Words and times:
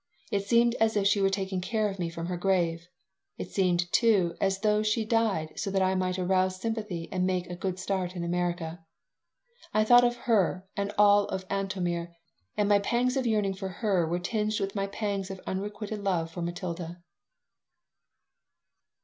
It 0.31 0.43
seemed 0.45 0.73
as 0.79 0.97
if 0.97 1.05
she 1.05 1.21
were 1.21 1.29
taking 1.29 1.61
care 1.61 1.87
of 1.87 1.99
me 1.99 2.09
from 2.09 2.25
her 2.25 2.35
grave. 2.35 2.87
It 3.37 3.51
seemed, 3.51 3.85
too, 3.91 4.33
as 4.41 4.61
though 4.61 4.81
she 4.81 5.01
had 5.01 5.09
died 5.09 5.53
so 5.59 5.69
that 5.69 5.83
I 5.83 5.93
might 5.93 6.17
arouse 6.17 6.59
sympathy 6.59 7.07
and 7.11 7.23
make 7.23 7.45
a 7.51 7.55
good 7.55 7.77
start 7.77 8.15
in 8.15 8.23
America. 8.23 8.83
I 9.75 9.83
thought 9.83 10.03
of 10.03 10.15
her 10.25 10.67
and 10.75 10.89
of 10.89 10.95
all 10.97 11.27
Antomir, 11.51 12.15
and 12.57 12.67
my 12.67 12.79
pangs 12.79 13.15
of 13.15 13.27
yearning 13.27 13.53
for 13.53 13.69
her 13.69 14.07
were 14.09 14.17
tinged 14.17 14.59
with 14.59 14.73
pangs 14.91 15.29
of 15.29 15.37
my 15.45 15.51
unrequited 15.51 16.03
love 16.03 16.31
for 16.31 16.41
Matilda. 16.41 17.03